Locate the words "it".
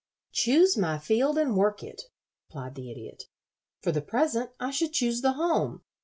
1.83-2.05